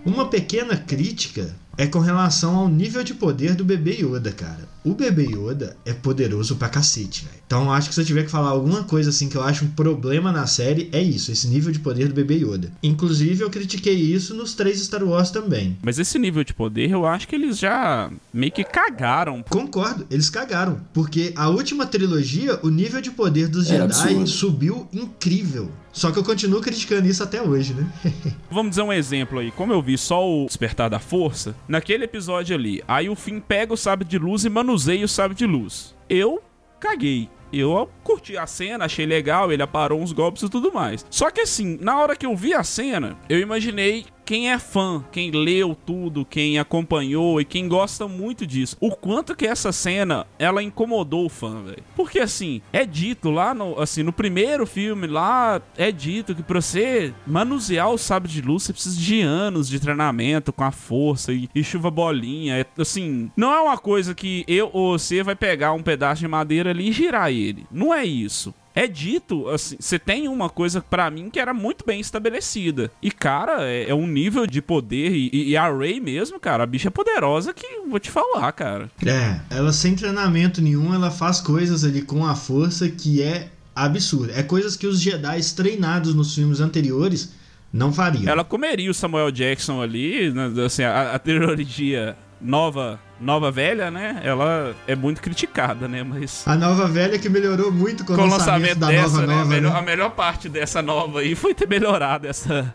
[0.06, 4.72] Uma pequena crítica é com relação ao nível de poder do bebê Yoda, cara.
[4.84, 7.38] O bebê Yoda é poderoso pra cacete, velho.
[7.48, 9.70] Então acho que se eu tiver que falar alguma coisa assim que eu acho um
[9.70, 12.72] problema na série, é isso, esse nível de poder do bebê Yoda.
[12.84, 15.78] Inclusive eu critiquei isso nos três Star Wars também.
[15.82, 19.44] Mas esse nível de poder eu acho que eles já meio que cagaram.
[19.50, 20.82] Concordo, eles cagaram.
[20.94, 24.28] Porque a última trilogia, o nível de poder dos é Jedi absurdo.
[24.28, 25.72] subiu incrível.
[25.93, 27.88] Só que eu continuo criticando isso até hoje, né?
[28.49, 29.51] Vamos dizer um exemplo aí.
[29.51, 33.71] Como eu vi só o Despertar da Força, naquele episódio ali, aí o Finn pega
[33.71, 35.95] o sabre de luz e manuseia o sabre de luz.
[36.10, 36.41] Eu
[36.79, 37.29] caguei.
[37.53, 41.06] Eu curti a cena, achei legal, ele aparou uns golpes e tudo mais.
[41.12, 45.04] Só que assim, na hora que eu vi a cena, eu imaginei quem é fã,
[45.12, 50.26] quem leu tudo, quem acompanhou e quem gosta muito disso, o quanto que essa cena
[50.40, 51.84] ela incomodou o fã, velho.
[51.96, 56.62] Porque assim, é dito lá no, assim, no primeiro filme lá, é dito que pra
[56.62, 61.34] você manusear o sabre de luz, você precisa de anos de treinamento com a força
[61.34, 62.60] e, e chuva bolinha.
[62.60, 66.28] É, assim, não é uma coisa que eu ou você vai pegar um pedaço de
[66.28, 67.66] madeira ali e girar ele.
[67.72, 71.86] Não é isso é dito, assim, você tem uma coisa para mim que era muito
[71.86, 72.92] bem estabelecida.
[73.02, 75.12] E, cara, é, é um nível de poder.
[75.12, 78.90] E, e, a Ray mesmo, cara, a bicha é poderosa que vou te falar, cara.
[79.06, 84.34] É, ela sem treinamento nenhum, ela faz coisas ali com a força que é absurda.
[84.36, 87.34] É coisas que os Jedi treinados nos filmes anteriores
[87.72, 88.32] não fariam.
[88.32, 94.22] Ela comeria o Samuel Jackson ali, né, assim, a, a trilogia nova nova velha, né?
[94.24, 96.04] Ela é muito criticada, né?
[96.04, 96.44] Mas.
[96.46, 99.34] A nova velha que melhorou muito com, Com o lançamento, lançamento da dessa, nova né?
[99.34, 99.80] a, nova, melhor, né?
[99.80, 102.74] a melhor parte dessa nova aí foi ter melhorado essa.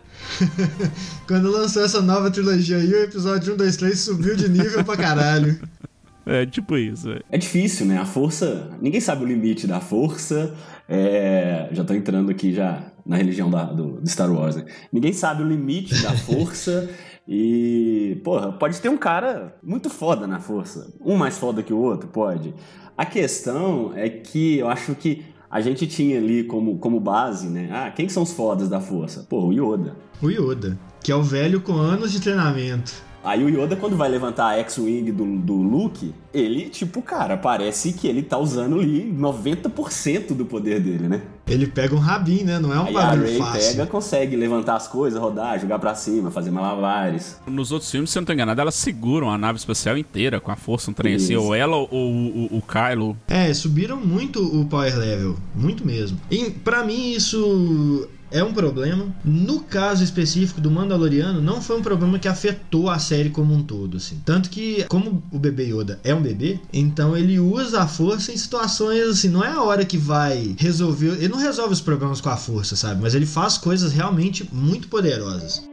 [1.27, 4.97] Quando lançou essa nova trilogia aí, o episódio 1, 2, 3 subiu de nível pra
[4.97, 5.59] caralho.
[6.31, 7.09] É tipo isso.
[7.11, 7.19] é.
[7.31, 7.97] É difícil, né?
[7.97, 8.69] A força.
[8.81, 10.53] Ninguém sabe o limite da força.
[10.87, 14.65] É, Já tô entrando aqui já na religião da- do, do Star Wars, né?
[14.91, 16.89] Ninguém sabe o limite da força.
[17.27, 20.91] E, porra, pode ter um cara muito foda na força.
[20.99, 22.53] Um mais foda que o outro, pode.
[22.97, 27.69] A questão é que eu acho que a gente tinha ali como, como base, né?
[27.71, 29.25] Ah, quem são os fodas da força?
[29.29, 29.95] Pô, o Yoda.
[30.21, 32.93] O Yoda, que é o velho com anos de treinamento.
[33.23, 37.93] Aí o Yoda, quando vai levantar a X-Wing do, do Luke, ele, tipo, cara, parece
[37.93, 41.21] que ele tá usando ali 90% do poder dele, né?
[41.47, 42.59] Ele pega um rabinho, né?
[42.59, 43.71] Não é um a bagulho fácil.
[43.71, 47.39] pega, consegue levantar as coisas, rodar, jogar pra cima, fazer malabares.
[47.47, 50.51] Nos outros filmes, se eu não tô enganado, elas seguram a nave espacial inteira com
[50.51, 51.33] a força, um trem assim.
[51.33, 51.43] Isso.
[51.43, 53.17] Ou ela ou o, o, o Kylo.
[53.27, 56.19] É, subiram muito o power level, muito mesmo.
[56.29, 59.07] E pra mim isso é um problema.
[59.23, 63.63] No caso específico do Mandaloriano, não foi um problema que afetou a série como um
[63.63, 64.21] todo, assim.
[64.25, 68.37] Tanto que, como o bebê Yoda é um bebê, então ele usa a força em
[68.37, 72.29] situações assim, não é a hora que vai resolver, ele não resolve os problemas com
[72.29, 73.01] a força, sabe?
[73.01, 75.63] Mas ele faz coisas realmente muito poderosas.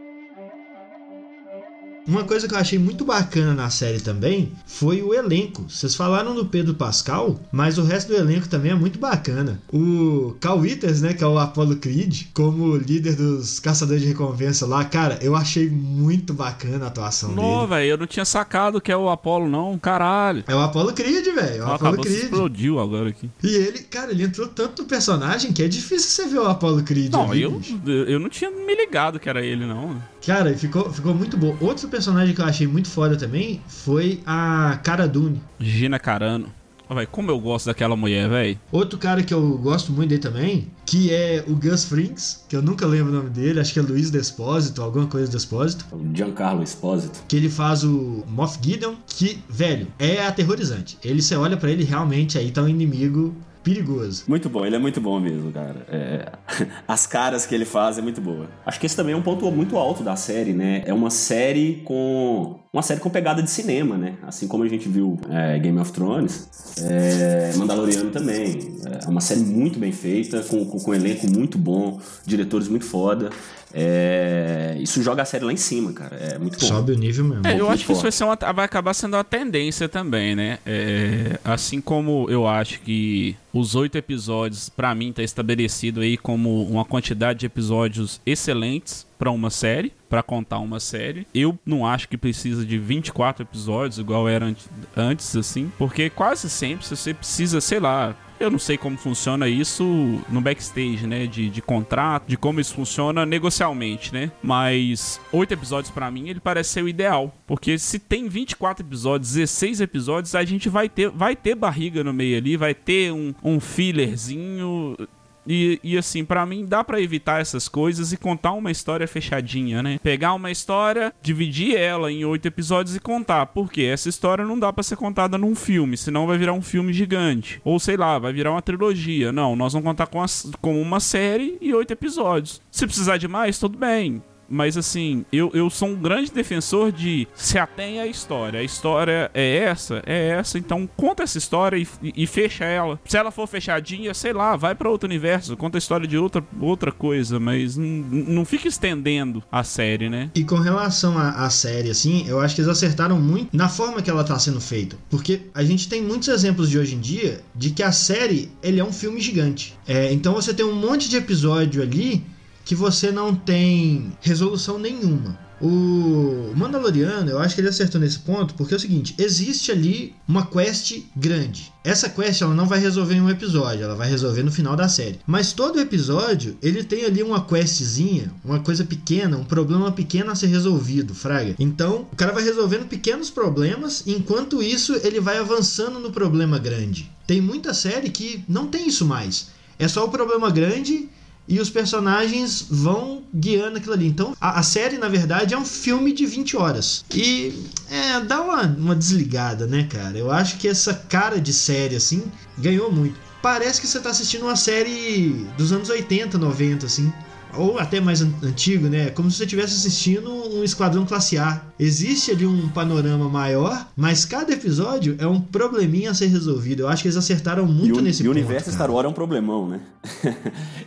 [2.07, 5.65] Uma coisa que eu achei muito bacana na série também foi o elenco.
[5.69, 9.61] Vocês falaram do Pedro Pascal, mas o resto do elenco também é muito bacana.
[9.73, 14.67] O Cal Withers, né, que é o Apollo Creed, como líder dos caçadores de recompensa
[14.67, 17.67] lá, cara, eu achei muito bacana a atuação Não, dele.
[17.69, 19.79] velho, eu não tinha sacado que é o Apollo, não.
[19.79, 20.45] Caralho.
[20.47, 21.63] É o Apollo Creed, velho.
[21.63, 22.25] É o Apollo Creed.
[22.25, 23.29] explodiu agora aqui.
[23.43, 26.83] E ele, cara, ele entrou tanto no personagem que é difícil você ver o Apollo
[26.83, 27.13] Creed.
[27.13, 27.81] Não, ali, eu, bicho.
[27.85, 30.01] eu não tinha me ligado que era ele, não.
[30.27, 31.57] Cara, e ficou, ficou muito bom.
[31.61, 35.41] Outro personagem que eu achei muito foda também foi a Cara Dune.
[35.61, 36.49] Gina Carano.
[36.89, 38.59] Ó, velho, como eu gosto daquela mulher, velho.
[38.71, 42.63] Outro cara que eu gosto muito dele também, que é o Gus Frinks, que eu
[42.63, 46.63] nunca lembro o nome dele, acho que é Luiz Despósito, alguma coisa Despósito, O Giancarlo
[46.63, 47.25] Esposito.
[47.27, 50.97] que ele faz o Moff Gideon, que, velho, é aterrorizante.
[51.05, 53.35] Ele, você olha pra ele, realmente aí tá um inimigo
[53.67, 54.23] perigoso.
[54.29, 55.85] Muito bom, ele é muito bom mesmo, cara.
[55.89, 56.33] É,
[56.87, 58.49] As caras que ele faz é muito boa.
[58.65, 60.85] Acho que esse também é um ponto muito alto da série, né?
[60.87, 62.61] É uma série com.
[62.77, 64.17] Uma série com pegada de cinema, né?
[64.23, 68.77] Assim como a gente viu é, Game of Thrones, é, Mandaloriano também.
[69.03, 72.85] É uma série muito bem feita, com, com, com um elenco muito bom, diretores muito
[72.85, 73.31] foda.
[73.73, 76.17] É, Isso joga a série lá em cima, cara.
[76.17, 76.67] É muito bom.
[76.67, 77.47] Sobe o nível mesmo.
[77.47, 80.59] É, eu acho que isso vai, ser uma- vai acabar sendo uma tendência também, né?
[80.67, 86.63] É, assim como eu acho que os oito episódios, pra mim, tá estabelecido aí como
[86.65, 91.27] uma quantidade de episódios excelentes pra uma série, pra contar uma série.
[91.35, 94.67] Eu não acho que precisa de 24 episódios, igual era ant-
[94.97, 99.83] antes, assim, porque quase sempre você precisa, sei lá, eu não sei como funciona isso
[100.29, 101.27] no backstage, né?
[101.27, 104.31] De, de contrato, de como isso funciona negocialmente, né?
[104.43, 107.35] Mas oito episódios pra mim, ele parece ser o ideal.
[107.47, 112.13] Porque se tem 24 episódios, 16 episódios, a gente vai ter, vai ter barriga no
[112.13, 114.97] meio ali, vai ter um, um fillerzinho.
[115.47, 119.83] E, e assim, pra mim dá pra evitar essas coisas e contar uma história fechadinha,
[119.83, 119.99] né?
[120.03, 123.47] Pegar uma história, dividir ela em oito episódios e contar.
[123.47, 126.93] Porque essa história não dá pra ser contada num filme, senão vai virar um filme
[126.93, 127.61] gigante.
[127.65, 129.33] Ou sei lá, vai virar uma trilogia.
[129.33, 132.61] Não, nós vamos contar com, as- com uma série e oito episódios.
[132.71, 134.23] Se precisar de mais, tudo bem.
[134.49, 138.61] Mas assim, eu, eu sou um grande defensor de se atenha à história.
[138.61, 143.01] A história é essa, é essa, então conta essa história e, e- fecha ela.
[143.05, 146.45] Se ela for fechadinha, sei lá, vai pra outro universo, conta a história de outra,
[146.61, 150.31] outra coisa, mas n- n- não fica estendendo a série, né?
[150.35, 154.03] E com relação à, à série, assim, eu acho que eles acertaram muito na forma
[154.03, 154.97] que ela tá sendo feita.
[155.11, 158.81] Porque a gente tem muitos exemplos de hoje em dia de que a série ele
[158.81, 159.75] é um filme gigante.
[159.87, 162.23] É, então você tem um monte de episódio ali
[162.67, 165.39] que você não tem resolução nenhuma.
[165.59, 170.15] O Mandaloriano, eu acho que ele acertou nesse ponto, porque é o seguinte, existe ali
[170.29, 171.73] uma quest grande.
[171.83, 174.89] Essa quest ela não vai resolver em um episódio, ela vai resolver no final da
[174.89, 175.21] série.
[175.27, 180.35] Mas todo episódio, ele tem ali uma questzinha, uma coisa pequena, um problema pequeno a
[180.35, 181.55] ser resolvido, fraga.
[181.59, 187.11] Então, o cara vai resolvendo pequenos problemas, enquanto isso ele vai avançando no problema grande.
[187.27, 189.55] Tem muita série que não tem isso mais.
[189.79, 191.09] É só o problema grande
[191.49, 194.07] e os personagens vão guiando aquilo ali.
[194.07, 197.05] Então, a, a série, na verdade, é um filme de 20 horas.
[197.15, 197.53] E
[197.91, 200.17] é, dá uma, uma desligada, né, cara?
[200.19, 202.25] Eu acho que essa cara de série, assim,
[202.59, 203.19] ganhou muito.
[203.43, 207.13] Parece que você tá assistindo uma série dos anos 80, 90, assim.
[207.59, 209.11] Ou até mais an- antigo, né?
[209.11, 211.63] Como se você estivesse assistindo um Esquadrão Classe A.
[211.79, 216.81] Existe ali um panorama maior, mas cada episódio é um probleminha a ser resolvido.
[216.81, 218.39] Eu acho que eles acertaram E muito o, nesse e o ponto.
[218.39, 218.77] universo cara.
[218.77, 219.81] Star Wars é um problemão, né?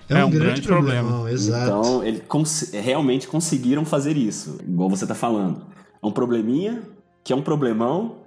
[0.10, 1.68] é um, grande, problemão, exato.
[1.68, 5.62] Então, eles cons- realmente conseguiram fazer isso, igual você tá falando.
[6.02, 6.82] É um probleminha,
[7.24, 8.18] que é um problemão,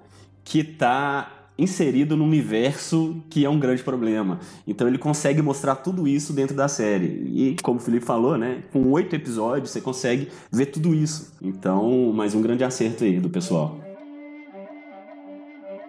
[0.44, 4.40] que tá inserido num universo que é um grande problema.
[4.66, 7.06] Então ele consegue mostrar tudo isso dentro da série.
[7.06, 8.62] E como o Felipe falou, né?
[8.72, 11.32] Com oito episódios você consegue ver tudo isso.
[11.40, 13.78] Então, mais um grande acerto aí do pessoal.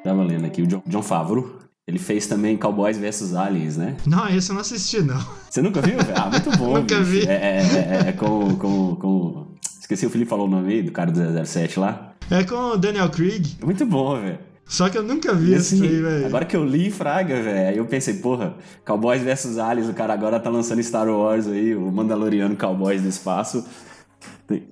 [0.04, 1.64] Tava lendo aqui o John, John Favreau.
[1.86, 3.98] Ele fez também Cowboys vs Aliens, né?
[4.06, 5.22] Não, esse eu não assisti, não.
[5.50, 5.98] Você nunca viu?
[6.16, 6.76] Ah, muito bom.
[6.80, 7.10] Nunca bicho.
[7.12, 7.28] vi.
[7.28, 9.48] É, é, é, é com, com, com.
[9.82, 12.14] Esqueci o Felipe falou o nome aí, do cara do 007 lá.
[12.32, 13.58] É com o Daniel Craig.
[13.62, 14.40] É muito bom, velho.
[14.66, 16.26] Só que eu nunca vi assim, aí, velho.
[16.26, 20.40] agora que eu li Fraga, velho, eu pensei, porra, Cowboys vs Aliens, o cara agora
[20.40, 23.66] tá lançando Star Wars aí, o Mandaloriano Cowboys do espaço.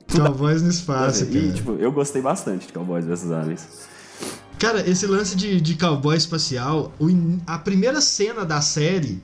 [0.09, 1.37] Cowboys no espaço, cara.
[1.37, 3.67] E, tipo, eu gostei bastante de Cowboys vs Aliens.
[4.61, 7.07] Cara, esse lance de, de cowboy espacial, o
[7.47, 9.19] a primeira cena da série.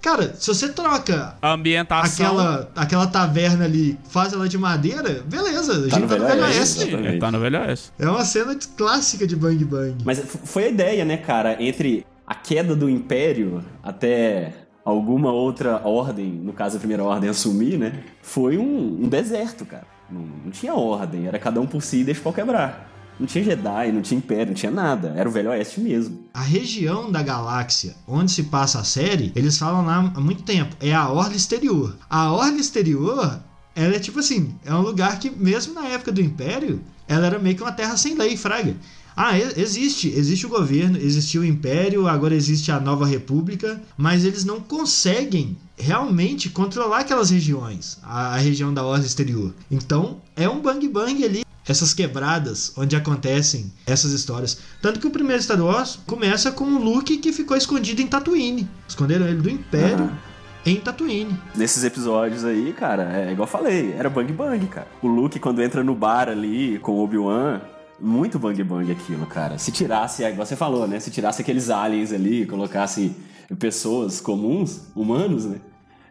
[0.00, 2.26] Cara, se você troca A ambientação.
[2.26, 6.42] aquela, aquela taverna ali, faz ela de madeira, beleza, a gente no tá no Velho
[6.44, 6.94] Oeste.
[6.94, 7.92] É, tá no Velho Oeste.
[7.98, 9.96] É uma cena de- clássica de Bang Bang.
[10.04, 14.52] Mas foi a ideia, né, cara, entre a queda do Império até
[14.84, 18.00] alguma outra ordem, no caso a primeira ordem assumir, né?
[18.22, 19.84] Foi um, um deserto, cara.
[20.10, 22.88] Não, não tinha ordem, era cada um por si e deixa o pau quebrar.
[23.18, 25.12] Não tinha Jedi, não tinha Império, não tinha nada.
[25.16, 26.18] Era o Velho Oeste mesmo.
[26.32, 30.76] A região da galáxia onde se passa a série, eles falam lá há muito tempo,
[30.80, 31.96] é a Orla Exterior.
[32.08, 33.40] A Orla Exterior,
[33.74, 37.38] ela é tipo assim, é um lugar que mesmo na época do Império, ela era
[37.38, 38.76] meio que uma terra sem lei, fraga.
[39.16, 44.44] Ah, existe, existe o governo, existiu o Império, agora existe a Nova República, mas eles
[44.44, 49.52] não conseguem realmente controlar aquelas regiões, a, a região da Orla Exterior.
[49.68, 54.58] Então, é um bang bang ali essas quebradas onde acontecem essas histórias.
[54.80, 58.68] Tanto que o primeiro Star Wars começa com o Luke que ficou escondido em Tatooine.
[58.88, 60.18] Esconderam ele do Império Aham.
[60.64, 61.36] em Tatooine.
[61.54, 64.88] Nesses episódios aí, cara, é igual eu falei, era bang bang, cara.
[65.02, 67.60] O Luke, quando entra no bar ali com o Obi-Wan,
[68.00, 69.58] muito bang bang aquilo, cara.
[69.58, 70.98] Se tirasse, é igual você falou, né?
[71.00, 73.12] Se tirasse aqueles aliens ali, colocasse
[73.58, 75.58] pessoas comuns, humanos, né?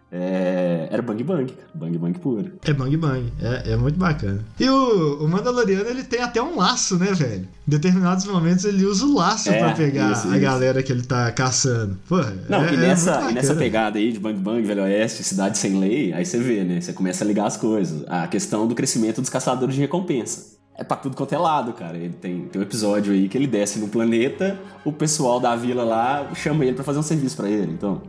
[0.10, 1.68] É, era bang bang, cara.
[1.74, 2.52] bang bang puro.
[2.64, 4.40] É bang bang, é, é muito bacana.
[4.58, 7.42] E o, o Mandaloriano ele tem até um laço, né, velho?
[7.44, 10.40] Em determinados momentos ele usa o laço É, pra pegar isso, a isso.
[10.40, 11.98] galera que ele tá caçando.
[12.08, 12.18] Pô,
[12.48, 15.58] Não, é, e, é nessa, e nessa pegada aí de Bang Bang, Velho Oeste, Cidade
[15.58, 16.80] Sem Lei, aí você vê, né?
[16.80, 18.06] Você começa a ligar as coisas.
[18.08, 20.56] A questão do crescimento dos caçadores de recompensa.
[20.80, 21.98] É pra tudo quanto é lado, cara.
[21.98, 25.84] Ele tem, tem um episódio aí que ele desce no planeta, o pessoal da vila
[25.84, 27.72] lá chama ele pra fazer um serviço pra ele.
[27.72, 28.00] Então,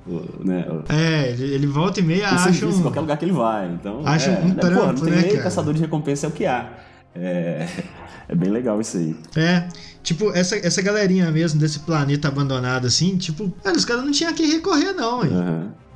[0.45, 0.67] né?
[0.91, 2.83] É, ele, volta e meia Um acha serviço um...
[2.83, 3.69] qualquer lugar que ele vai.
[3.73, 5.43] Então, Acha é, um né, porra, não trampo, tem né, nem cara?
[5.45, 6.71] caçador de recompensa é o que há.
[7.15, 7.67] É,
[8.29, 9.17] é bem legal isso aí.
[9.35, 9.67] É,
[10.03, 14.31] tipo, essa, essa galerinha mesmo desse planeta abandonado assim, tipo, mano, os caras não tinham
[14.31, 15.31] a quem recorrer não, hein?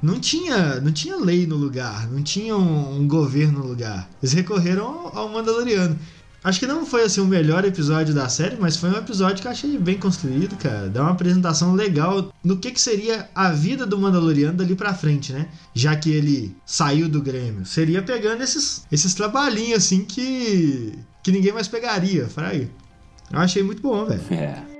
[0.02, 4.08] Não tinha, não tinha lei no lugar, não tinha um, um governo no lugar.
[4.20, 5.96] Eles recorreram ao, ao Mandaloriano.
[6.44, 9.46] Acho que não foi assim o melhor episódio da série, mas foi um episódio que
[9.46, 10.88] eu achei bem construído, cara.
[10.88, 15.33] Dá uma apresentação legal no que, que seria a vida do Mandaloriano dali pra frente,
[15.33, 15.48] né?
[15.72, 17.64] Já que ele saiu do Grêmio.
[17.64, 22.68] Seria pegando esses, esses trabalhinhos assim que que ninguém mais pegaria, fraga.
[23.33, 24.20] Eu achei muito bom, velho.
[24.31, 24.71] É.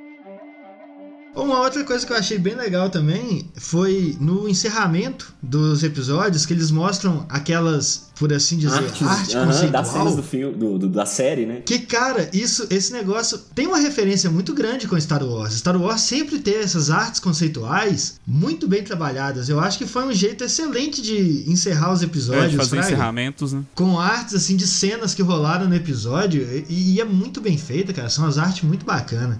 [1.35, 6.53] Uma outra coisa que eu achei bem legal também foi no encerramento dos episódios que
[6.53, 9.83] eles mostram aquelas, por assim dizer, Artes, arte aham, conceitual.
[9.83, 11.63] das cenas do filme, do, do- da série, né?
[11.65, 15.55] Que cara, isso, esse negócio tem uma referência muito grande com Star Wars.
[15.55, 19.49] Star Wars sempre tem essas artes conceituais muito bem trabalhadas.
[19.49, 22.87] Eu acho que foi um jeito excelente de encerrar os É, episódios, de fazer Fraga,
[22.87, 23.63] encerramentos, né?
[23.75, 27.93] com artes assim de cenas que rolaram no episódio e, e é muito bem feita,
[27.93, 28.09] cara.
[28.11, 29.39] São as artes muito bacanas.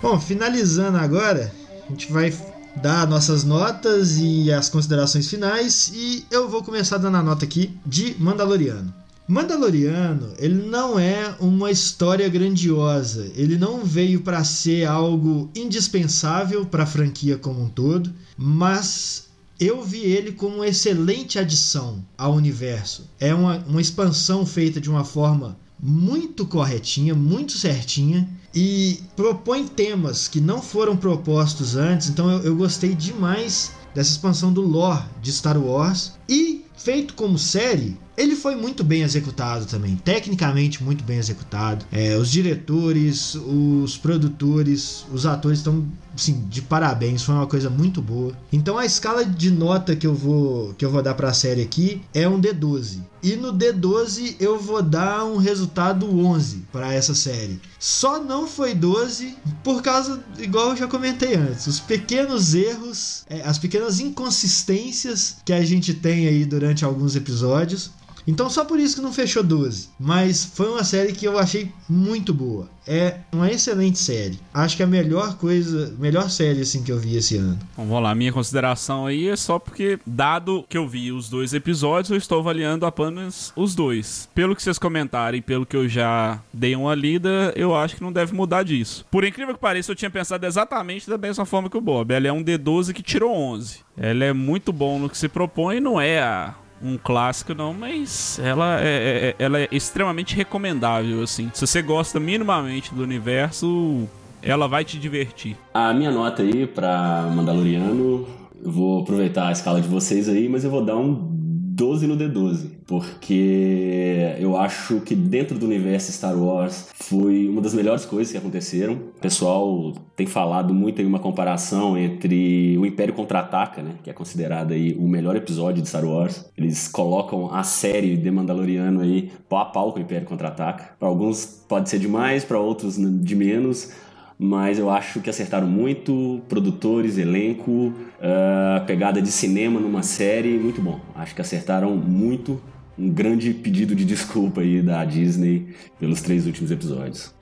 [0.00, 1.52] Bom, finalizando agora,
[1.84, 2.32] a gente vai
[2.76, 7.76] dar nossas notas e as considerações finais e eu vou começar dando a nota aqui
[7.84, 8.94] de Mandaloriano.
[9.26, 16.84] Mandaloriano, ele não é uma história grandiosa, ele não veio para ser algo indispensável para
[16.84, 19.26] a franquia como um todo, mas
[19.58, 23.04] eu vi ele como uma excelente adição ao universo.
[23.18, 28.28] É uma, uma expansão feita de uma forma muito corretinha, muito certinha
[28.60, 32.08] e propõe temas que não foram propostos antes.
[32.08, 37.38] Então eu, eu gostei demais dessa expansão do lore de Star Wars e feito como
[37.38, 37.96] série.
[38.18, 41.86] Ele foi muito bem executado também, tecnicamente muito bem executado.
[41.92, 48.02] É, os diretores, os produtores, os atores estão assim, de parabéns, foi uma coisa muito
[48.02, 48.32] boa.
[48.52, 51.62] Então a escala de nota que eu vou que eu vou dar para a série
[51.62, 52.98] aqui é um D12.
[53.22, 57.60] E no D12 eu vou dar um resultado 11 para essa série.
[57.78, 63.42] Só não foi 12 por causa, igual eu já comentei antes, os pequenos erros, é,
[63.42, 67.92] as pequenas inconsistências que a gente tem aí durante alguns episódios.
[68.28, 69.88] Então só por isso que não fechou 12.
[69.98, 72.68] Mas foi uma série que eu achei muito boa.
[72.86, 74.38] É uma excelente série.
[74.52, 77.58] Acho que é a melhor coisa, melhor série assim que eu vi esse ano.
[77.74, 81.54] Bom, vamos lá, minha consideração aí é só porque, dado que eu vi os dois
[81.54, 84.28] episódios, eu estou avaliando apenas os dois.
[84.34, 88.12] Pelo que vocês comentarem, pelo que eu já dei uma lida, eu acho que não
[88.12, 89.06] deve mudar disso.
[89.10, 92.12] Por incrível que pareça, eu tinha pensado exatamente da mesma forma que o Bob.
[92.12, 93.78] Ela é um D12 que tirou 11.
[93.96, 98.38] Ela é muito bom no que se propõe, não é a um clássico não, mas
[98.42, 101.50] ela é, é, é, ela é extremamente recomendável, assim.
[101.54, 104.08] Se você gosta minimamente do universo,
[104.42, 105.56] ela vai te divertir.
[105.74, 108.26] A minha nota aí pra Mandaloriano,
[108.62, 111.37] vou aproveitar a escala de vocês aí, mas eu vou dar um
[111.78, 117.72] 12 no D12, porque eu acho que dentro do universo Star Wars foi uma das
[117.72, 118.94] melhores coisas que aconteceram.
[118.94, 124.12] O pessoal tem falado muito em uma comparação entre o Império Contra-Ataca, né, que é
[124.12, 126.50] considerado aí o melhor episódio de Star Wars.
[126.56, 130.96] Eles colocam a série The Mandaloriano aí pau a pau com o Império Contra-Ataca.
[130.98, 133.92] Para alguns pode ser demais, para outros de menos
[134.38, 140.80] mas eu acho que acertaram muito, produtores, elenco, uh, pegada de cinema numa série, muito
[140.80, 141.00] bom.
[141.14, 142.60] Acho que acertaram muito.
[142.96, 145.68] Um grande pedido de desculpa aí da Disney
[146.00, 147.32] pelos três últimos episódios.